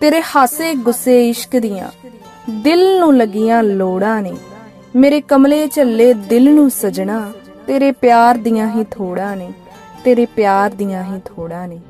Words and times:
ਤੇਰੇ 0.00 0.22
ਹਾਸੇ 0.22 0.74
ਗੁੱਸੇ 0.74 1.28
ਇਸ਼ਕ 1.28 1.56
ਦੀਆਂ। 1.56 1.88
ਦਿਲ 2.50 3.00
ਨੂੰ 3.00 3.16
ਲੱਗੀਆਂ 3.16 3.62
ਲੋੜਾਂ 3.62 4.22
ਨੇ। 4.22 4.36
ਮੇਰੇ 4.96 5.20
ਕਮਲੇ 5.20 5.66
ਝੱਲੇ 5.66 6.14
ਦਿਲ 6.14 6.54
ਨੂੰ 6.54 6.70
ਸਜਣਾ। 6.70 7.32
ਤੇਰੇ 7.66 7.92
ਪਿਆਰ 7.92 8.34
ਦੀਆਂ 8.34 8.70
ਹੀ 8.70 8.84
ਥੋੜਾਂ 8.90 9.36
ਨੇ। 9.36 9.52
ਤੇਰੇ 10.04 10.26
ਪਿਆਰ 10.26 10.70
ਦੀਆਂ 10.70 11.04
ਹੀ 11.04 11.20
ਥੋੜਾਂ 11.24 11.68
ਨੇ। 11.68 11.80